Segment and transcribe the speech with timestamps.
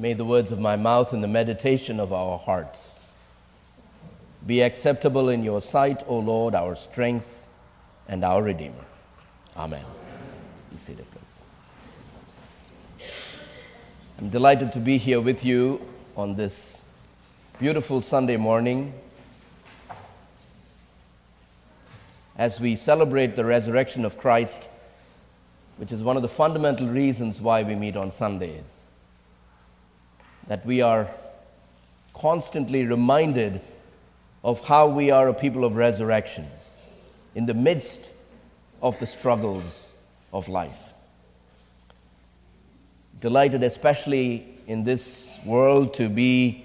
[0.00, 3.00] May the words of my mouth and the meditation of our hearts
[4.46, 7.44] be acceptable in your sight, O Lord, our strength
[8.06, 8.84] and our Redeemer.
[9.56, 9.84] Amen.
[10.70, 13.08] Be seated, please.
[14.20, 15.80] I'm delighted to be here with you
[16.16, 16.80] on this
[17.58, 18.92] beautiful Sunday morning
[22.36, 24.68] as we celebrate the resurrection of Christ,
[25.76, 28.77] which is one of the fundamental reasons why we meet on Sundays
[30.48, 31.08] that we are
[32.14, 33.60] constantly reminded
[34.42, 36.46] of how we are a people of resurrection
[37.34, 38.12] in the midst
[38.82, 39.92] of the struggles
[40.32, 40.80] of life.
[43.20, 46.64] Delighted, especially in this world, to be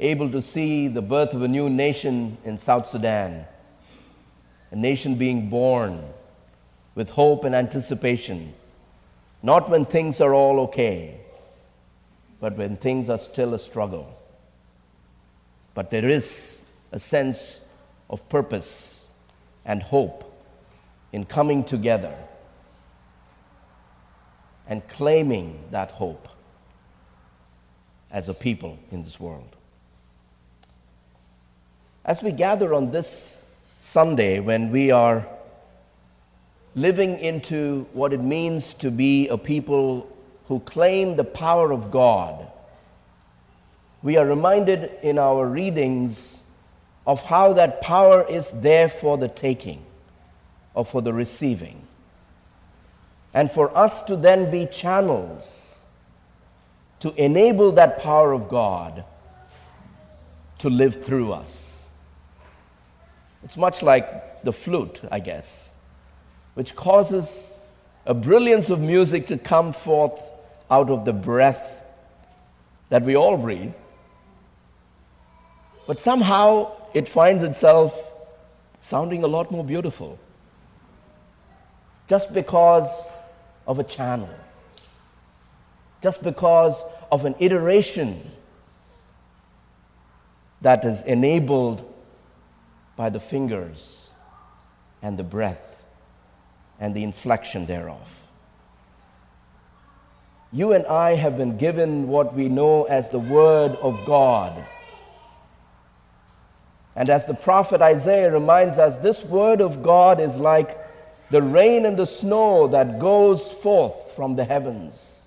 [0.00, 3.44] able to see the birth of a new nation in South Sudan,
[4.70, 6.02] a nation being born
[6.94, 8.54] with hope and anticipation,
[9.42, 11.20] not when things are all okay,
[12.40, 14.16] but when things are still a struggle.
[15.74, 17.62] But there is a sense
[18.08, 19.08] of purpose
[19.64, 20.24] and hope
[21.12, 22.14] in coming together
[24.66, 26.28] and claiming that hope
[28.10, 29.56] as a people in this world.
[32.04, 33.46] As we gather on this
[33.78, 35.26] Sunday, when we are
[36.74, 40.06] living into what it means to be a people
[40.48, 42.46] who claim the power of God,
[44.02, 46.42] we are reminded in our readings
[47.06, 49.84] of how that power is there for the taking
[50.72, 51.82] or for the receiving.
[53.34, 55.78] And for us to then be channels
[57.00, 59.04] to enable that power of God
[60.58, 61.88] to live through us.
[63.44, 65.72] It's much like the flute, I guess,
[66.54, 67.52] which causes
[68.06, 70.20] a brilliance of music to come forth
[70.70, 71.82] out of the breath
[72.88, 73.72] that we all breathe.
[75.86, 78.10] But somehow it finds itself
[78.78, 80.18] sounding a lot more beautiful
[82.08, 82.88] just because
[83.66, 84.30] of a channel,
[86.02, 88.30] just because of an iteration
[90.62, 91.84] that is enabled
[92.96, 94.10] by the fingers
[95.02, 95.82] and the breath
[96.80, 98.00] and the inflection thereof.
[100.52, 104.64] You and I have been given what we know as the Word of God.
[106.96, 110.78] And as the prophet Isaiah reminds us, this Word of God is like
[111.30, 115.20] the rain and the snow that goes forth from the heavens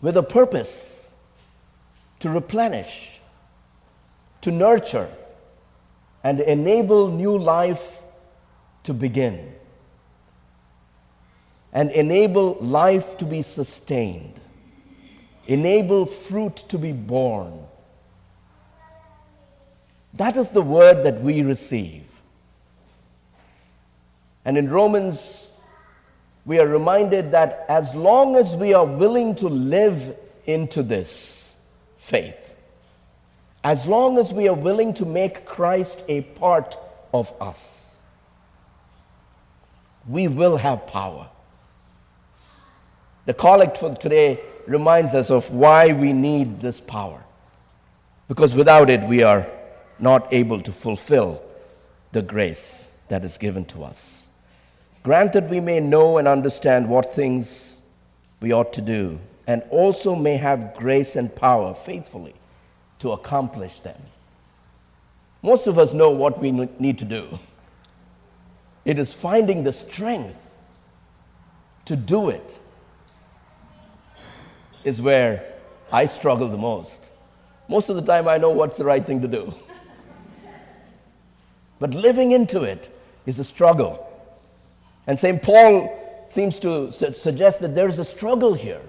[0.00, 1.14] with a purpose
[2.20, 3.20] to replenish,
[4.40, 5.10] to nurture,
[6.22, 7.98] and enable new life
[8.84, 9.54] to begin
[11.72, 14.40] and enable life to be sustained,
[15.46, 17.66] enable fruit to be born.
[20.14, 22.04] That is the word that we receive.
[24.44, 25.50] And in Romans,
[26.44, 30.16] we are reminded that as long as we are willing to live
[30.46, 31.56] into this
[31.98, 32.56] faith,
[33.62, 36.76] as long as we are willing to make Christ a part
[37.12, 37.94] of us,
[40.08, 41.28] we will have power.
[43.30, 47.22] The collect for today reminds us of why we need this power.
[48.26, 49.46] Because without it, we are
[50.00, 51.40] not able to fulfill
[52.10, 54.28] the grace that is given to us.
[55.04, 57.78] Granted, we may know and understand what things
[58.40, 62.34] we ought to do, and also may have grace and power faithfully
[62.98, 64.02] to accomplish them.
[65.40, 67.38] Most of us know what we need to do.
[68.84, 70.36] It is finding the strength
[71.84, 72.56] to do it
[74.84, 75.54] is where
[75.92, 77.10] I struggle the most.
[77.68, 79.54] Most of the time, I know what's the right thing to do.
[81.78, 82.94] But living into it
[83.26, 84.06] is a struggle.
[85.06, 85.42] And St.
[85.42, 85.96] Paul
[86.28, 88.82] seems to su- suggest that there is a struggle here.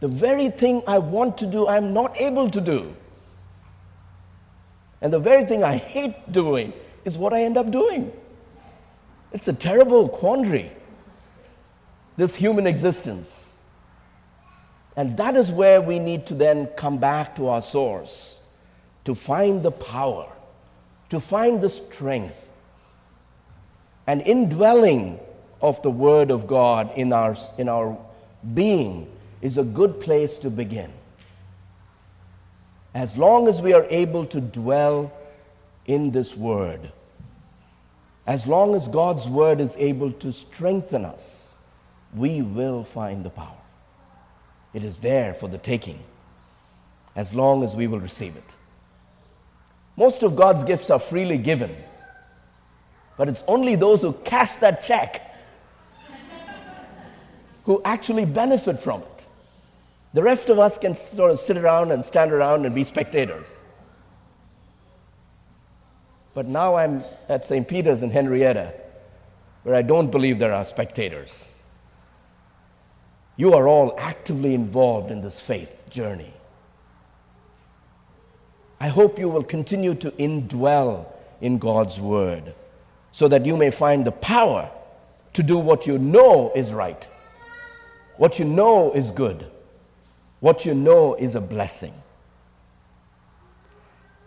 [0.00, 2.94] The very thing I want to do, I'm not able to do.
[5.00, 6.72] And the very thing I hate doing
[7.04, 8.12] is what I end up doing.
[9.32, 10.72] It's a terrible quandary,
[12.16, 13.30] this human existence.
[14.96, 18.40] And that is where we need to then come back to our source
[19.04, 20.26] to find the power,
[21.10, 22.48] to find the strength,
[24.06, 25.20] and indwelling
[25.60, 27.96] of the Word of God in our, in our
[28.54, 29.10] being
[29.42, 30.92] is a good place to begin.
[32.94, 35.12] As long as we are able to dwell
[35.84, 36.90] in this Word,
[38.26, 41.54] as long as God's Word is able to strengthen us,
[42.14, 43.55] we will find the power.
[44.76, 46.00] It is there for the taking.
[47.16, 48.54] as long as we will receive it.
[49.96, 51.74] Most of God's gifts are freely given,
[53.16, 55.34] but it's only those who cash that check
[57.64, 59.24] who actually benefit from it.
[60.12, 63.64] The rest of us can sort of sit around and stand around and be spectators.
[66.34, 67.66] But now I'm at St.
[67.66, 68.74] Peter's in Henrietta,
[69.62, 71.50] where I don't believe there are spectators.
[73.36, 76.32] You are all actively involved in this faith journey.
[78.80, 81.06] I hope you will continue to indwell
[81.40, 82.54] in God's Word
[83.12, 84.70] so that you may find the power
[85.34, 87.06] to do what you know is right,
[88.16, 89.46] what you know is good,
[90.40, 91.94] what you know is a blessing.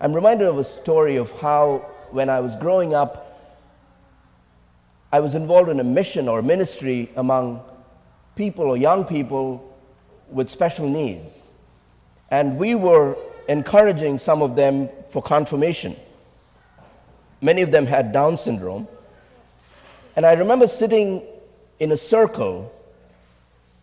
[0.00, 1.78] I'm reminded of a story of how,
[2.10, 3.38] when I was growing up,
[5.12, 7.62] I was involved in a mission or ministry among
[8.36, 9.74] people or young people
[10.30, 11.52] with special needs.
[12.30, 13.16] And we were
[13.48, 15.96] encouraging some of them for confirmation.
[17.40, 18.88] Many of them had Down syndrome.
[20.16, 21.22] And I remember sitting
[21.78, 22.72] in a circle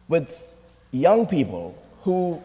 [0.07, 0.47] with
[0.91, 2.41] young people who,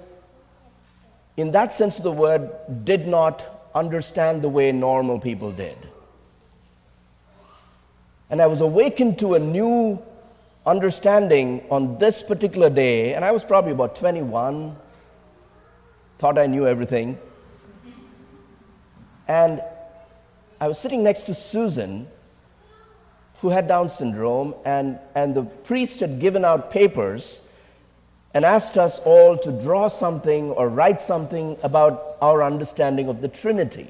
[1.36, 2.50] in that sense of the word,
[2.84, 3.44] did not
[3.74, 5.76] understand the way normal people did.
[8.28, 10.02] And I was awakened to a new
[10.66, 14.76] understanding on this particular day, and I was probably about 21,
[16.18, 17.18] thought I knew everything.
[19.28, 19.62] And
[20.60, 22.08] I was sitting next to Susan,
[23.40, 27.42] who had Down syndrome, and, and the priest had given out papers
[28.34, 33.28] and asked us all to draw something or write something about our understanding of the
[33.28, 33.88] Trinity.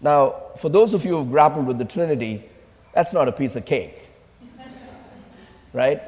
[0.00, 2.48] Now, for those of you who've grappled with the Trinity,
[2.94, 4.03] that's not a piece of cake
[5.74, 6.00] right?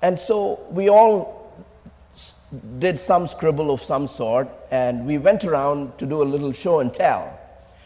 [0.00, 1.52] And so we all
[2.78, 6.80] did some scribble of some sort, and we went around to do a little show
[6.80, 7.38] and tell.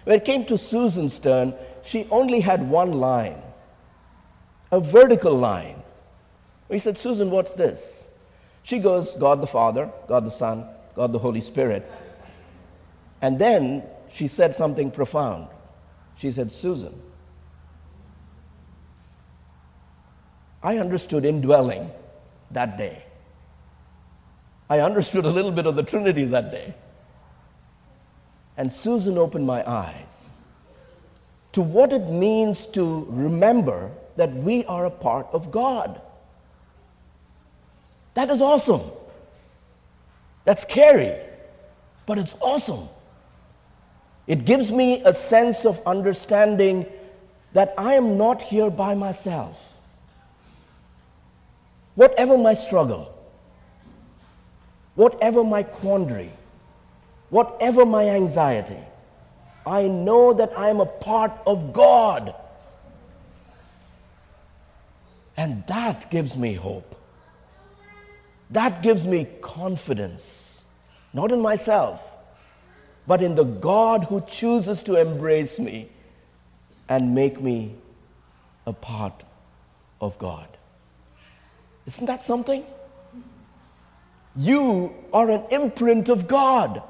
[0.04, 3.42] When it came to Susan's turn, she only had one line,
[4.70, 5.82] a vertical line.
[6.68, 8.08] We said, Susan, what's this?
[8.62, 11.90] She goes, God the Father, God the Son, God the Holy Spirit.
[13.22, 13.82] And then
[14.12, 15.48] she said something profound.
[16.16, 17.00] She said, Susan,
[20.62, 21.90] I understood indwelling
[22.50, 23.04] that day.
[24.68, 26.74] I understood a little bit of the Trinity that day.
[28.56, 30.30] And Susan opened my eyes
[31.52, 36.00] to what it means to remember that we are a part of God.
[38.14, 38.82] That is awesome.
[40.44, 41.16] That's scary,
[42.06, 42.88] but it's awesome.
[44.26, 46.86] It gives me a sense of understanding
[47.52, 49.58] that I am not here by myself.
[52.00, 53.14] Whatever my struggle,
[54.94, 56.30] whatever my quandary,
[57.28, 58.78] whatever my anxiety,
[59.66, 62.34] I know that I am a part of God.
[65.36, 66.96] And that gives me hope.
[68.48, 70.64] That gives me confidence,
[71.12, 72.02] not in myself,
[73.06, 75.90] but in the God who chooses to embrace me
[76.88, 77.74] and make me
[78.64, 79.22] a part
[80.00, 80.56] of God.
[81.86, 82.64] Isn't that something?
[84.36, 86.82] You are an imprint of God.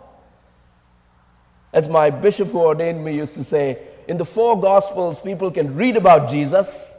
[1.73, 5.77] As my bishop who ordained me used to say, in the four Gospels, people can
[5.77, 6.95] read about Jesus,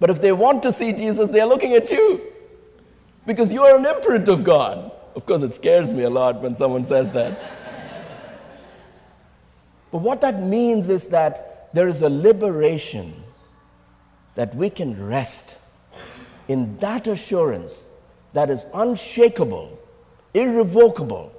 [0.00, 2.20] but if they want to see Jesus, they're looking at you
[3.26, 4.90] because you are an imprint of God.
[5.14, 7.38] Of course, it scares me a lot when someone says that.
[9.92, 13.14] but what that means is that there is a liberation
[14.34, 15.54] that we can rest
[16.52, 17.72] in that assurance
[18.34, 19.78] that is unshakable,
[20.34, 21.32] irrevocable,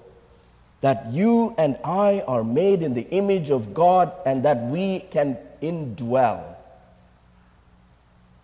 [0.82, 5.38] that you and I are made in the image of God and that we can
[5.62, 6.56] indwell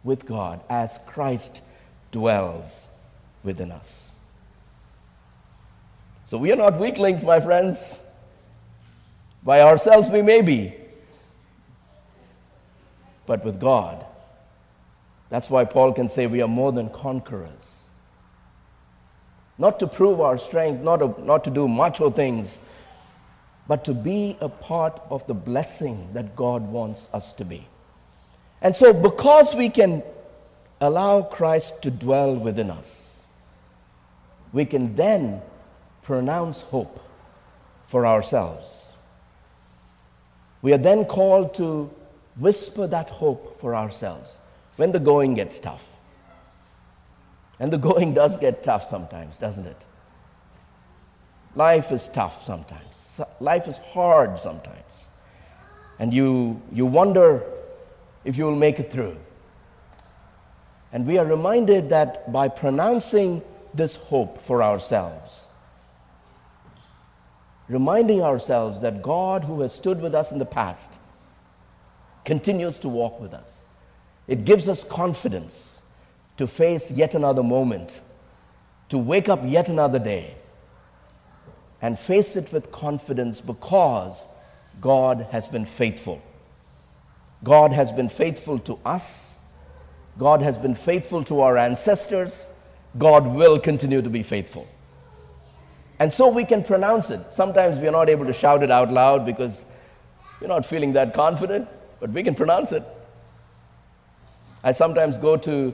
[0.03, 1.61] with God as Christ
[2.11, 2.87] dwells
[3.43, 4.13] within us.
[6.27, 7.99] So we are not weaklings, my friends.
[9.43, 10.75] By ourselves we may be,
[13.25, 14.05] but with God
[15.29, 17.83] that's why Paul can say we are more than conquerors.
[19.57, 22.59] Not to prove our strength, not to, not to do macho things,
[23.67, 27.67] but to be a part of the blessing that God wants us to be.
[28.61, 30.01] And so, because we can
[30.81, 33.17] allow Christ to dwell within us,
[34.51, 35.41] we can then
[36.01, 36.99] pronounce hope
[37.87, 38.93] for ourselves.
[40.61, 41.91] We are then called to
[42.37, 44.39] whisper that hope for ourselves
[44.79, 45.83] when the going gets tough.
[47.59, 49.75] And the going does get tough sometimes, doesn't it?
[51.53, 55.09] Life is tough sometimes, life is hard sometimes.
[55.99, 57.43] And you, you wonder
[58.23, 59.17] if you will make it through.
[60.93, 63.41] And we are reminded that by pronouncing
[63.73, 65.41] this hope for ourselves,
[67.67, 70.99] reminding ourselves that God, who has stood with us in the past,
[72.23, 73.65] continues to walk with us.
[74.29, 75.81] It gives us confidence
[76.37, 77.99] to face yet another moment,
[78.89, 80.35] to wake up yet another day,
[81.81, 84.27] and face it with confidence because
[84.79, 86.21] God has been faithful.
[87.43, 89.39] God has been faithful to us.
[90.19, 92.51] God has been faithful to our ancestors.
[92.99, 94.67] God will continue to be faithful.
[95.97, 97.19] And so we can pronounce it.
[97.31, 99.65] Sometimes we are not able to shout it out loud because
[100.39, 101.67] we're not feeling that confident,
[101.99, 102.83] but we can pronounce it.
[104.63, 105.73] I sometimes go to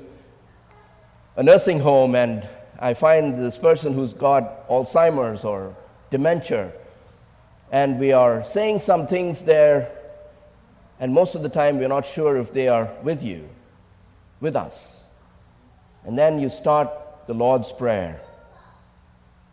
[1.36, 2.48] a nursing home and
[2.80, 5.75] I find this person who's got Alzheimer's or
[6.10, 6.72] dementia,
[7.72, 9.92] and we are saying some things there,
[11.00, 13.48] and most of the time we're not sure if they are with you,
[14.39, 15.04] with us.
[16.04, 16.89] And then you start
[17.27, 18.22] the Lord's Prayer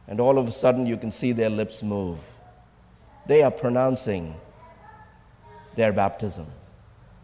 [0.08, 2.18] and all of a sudden you can see their lips move.
[3.26, 4.34] They are pronouncing
[5.76, 6.46] their baptism.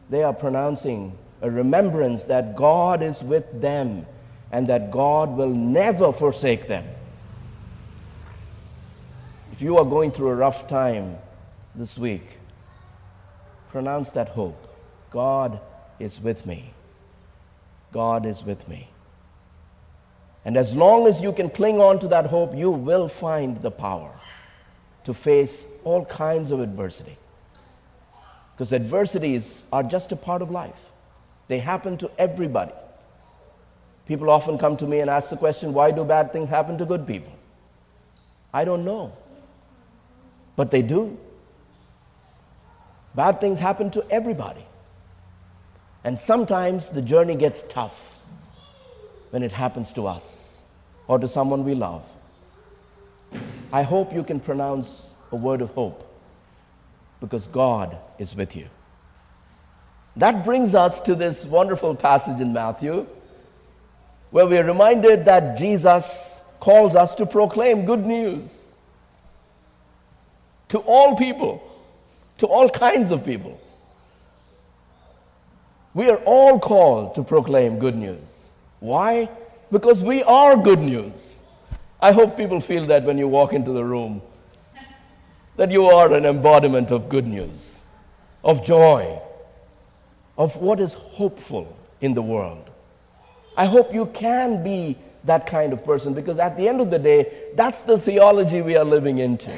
[0.08, 4.06] They are pronouncing a remembrance that God is with them
[4.50, 6.84] and that God will never forsake them.
[9.52, 11.16] If you are going through a rough time
[11.74, 12.38] this week,
[13.70, 14.66] pronounce that hope
[15.10, 15.60] God
[15.98, 16.72] is with me.
[17.92, 18.90] God is with me.
[20.44, 23.70] And as long as you can cling on to that hope, you will find the
[23.70, 24.12] power
[25.04, 27.16] to face all kinds of adversity.
[28.54, 30.87] Because adversities are just a part of life,
[31.48, 32.72] they happen to everybody.
[34.06, 36.86] People often come to me and ask the question why do bad things happen to
[36.86, 37.32] good people?
[38.52, 39.12] I don't know.
[40.56, 41.18] But they do.
[43.14, 44.64] Bad things happen to everybody.
[46.04, 48.18] And sometimes the journey gets tough
[49.30, 50.66] when it happens to us
[51.06, 52.04] or to someone we love.
[53.72, 56.04] I hope you can pronounce a word of hope
[57.20, 58.68] because God is with you.
[60.18, 63.06] That brings us to this wonderful passage in Matthew
[64.30, 68.52] where we are reminded that Jesus calls us to proclaim good news
[70.68, 71.62] to all people,
[72.38, 73.60] to all kinds of people.
[75.94, 78.26] We are all called to proclaim good news.
[78.80, 79.30] Why?
[79.70, 81.38] Because we are good news.
[82.00, 84.20] I hope people feel that when you walk into the room,
[85.56, 87.82] that you are an embodiment of good news,
[88.44, 89.20] of joy,
[90.38, 92.70] of what is hopeful in the world.
[93.56, 96.98] I hope you can be that kind of person because at the end of the
[96.98, 99.52] day, that's the theology we are living into.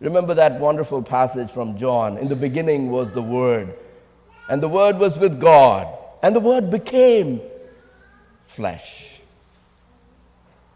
[0.00, 2.16] Remember that wonderful passage from John?
[2.18, 3.74] In the beginning was the Word,
[4.48, 5.86] and the Word was with God,
[6.22, 7.40] and the Word became
[8.46, 9.20] flesh.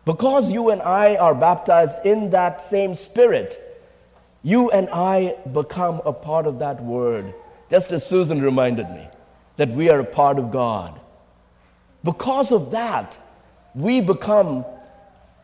[0.05, 3.61] Because you and I are baptized in that same spirit,
[4.43, 7.33] you and I become a part of that word,
[7.73, 9.09] just as Susan reminded me
[9.57, 11.01] that we are a part of God.
[12.05, 13.17] Because of that,
[13.75, 14.67] we become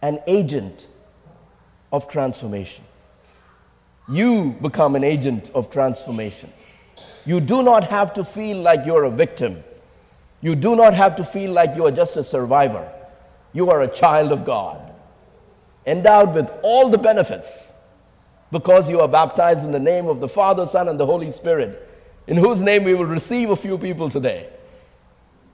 [0.03, 0.89] an agent
[1.91, 2.85] of transformation.
[4.11, 6.53] You become an agent of transformation.
[7.25, 9.65] You do not have to feel like you're a victim.
[10.43, 12.93] You do not have to feel like you are just a survivor.
[13.55, 14.93] You are a child of God,
[15.87, 17.73] endowed with all the benefits
[18.53, 21.88] because you are baptized in the name of the Father, Son, and the Holy Spirit,
[22.29, 24.47] in whose name we will receive a few people today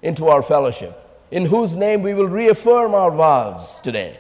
[0.03, 1.01] into our fellowship,
[1.31, 4.19] in whose name we will reaffirm our vows today,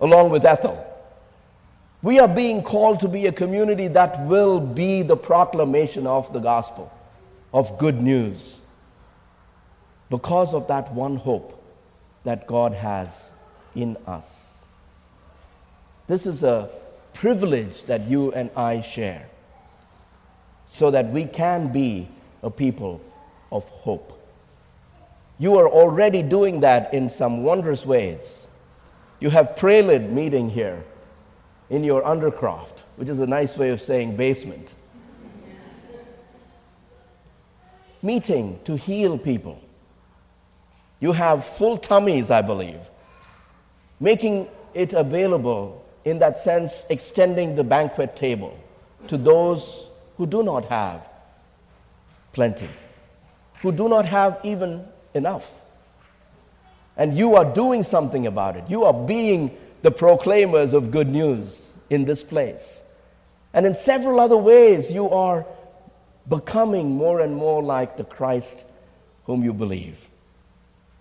[0.00, 0.82] along with Ethel.
[2.00, 6.38] We are being called to be a community that will be the proclamation of the
[6.38, 6.90] gospel,
[7.52, 8.58] of good news
[10.08, 11.62] because of that one hope
[12.24, 13.32] that God has
[13.74, 14.46] in us.
[16.06, 16.70] This is a
[17.12, 19.28] privilege that you and I share
[20.68, 22.08] so that we can be
[22.42, 23.00] a people
[23.52, 24.12] of hope.
[25.38, 28.48] You are already doing that in some wondrous ways.
[29.20, 30.84] You have prelude meeting here
[31.70, 34.70] in your undercroft, which is a nice way of saying basement.
[38.02, 39.60] meeting to heal people
[41.00, 42.80] you have full tummies, I believe,
[44.00, 48.56] making it available in that sense, extending the banquet table
[49.08, 49.85] to those
[50.16, 51.06] who do not have
[52.32, 52.68] plenty,
[53.60, 55.50] who do not have even enough.
[56.96, 58.64] And you are doing something about it.
[58.68, 62.82] You are being the proclaimers of good news in this place.
[63.52, 65.46] And in several other ways, you are
[66.28, 68.64] becoming more and more like the Christ
[69.24, 69.96] whom you believe,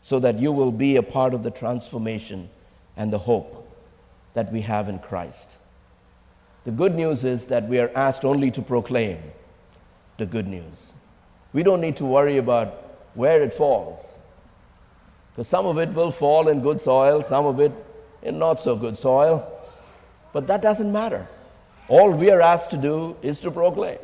[0.01, 2.49] so that you will be a part of the transformation
[2.97, 3.61] and the hope
[4.33, 5.47] that we have in Christ.
[6.65, 9.19] The good news is that we are asked only to proclaim
[10.17, 10.93] the good news.
[11.53, 12.73] We don't need to worry about
[13.13, 14.03] where it falls,
[15.31, 17.71] because some of it will fall in good soil, some of it
[18.23, 19.47] in not so good soil,
[20.33, 21.27] but that doesn't matter.
[21.87, 23.99] All we are asked to do is to proclaim.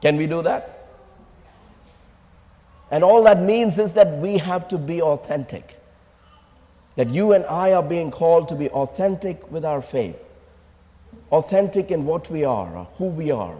[0.00, 0.86] Can we do that?
[2.90, 5.76] And all that means is that we have to be authentic.
[6.96, 10.22] That you and I are being called to be authentic with our faith,
[11.34, 13.56] authentic in what we are, uh, who we are,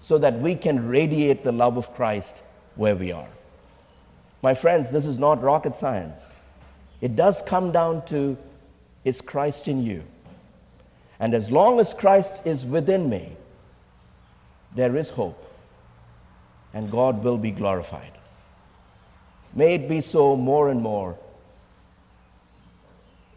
[0.00, 2.42] so that we can radiate the love of Christ
[2.76, 3.28] where we are.
[4.40, 6.20] My friends, this is not rocket science.
[7.00, 8.36] It does come down to
[9.04, 10.04] is Christ in you?
[11.18, 13.36] And as long as Christ is within me,
[14.76, 15.44] there is hope,
[16.72, 18.12] and God will be glorified.
[19.54, 21.16] May it be so more and more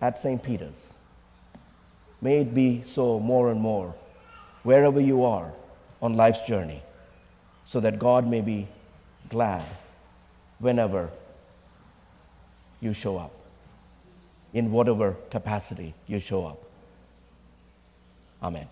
[0.01, 0.43] at St.
[0.43, 0.93] Peter's.
[2.21, 3.95] May it be so more and more
[4.63, 5.51] wherever you are
[6.01, 6.83] on life's journey,
[7.65, 8.67] so that God may be
[9.29, 9.65] glad
[10.59, 11.09] whenever
[12.79, 13.31] you show up,
[14.53, 16.63] in whatever capacity you show up.
[18.41, 18.67] Amen.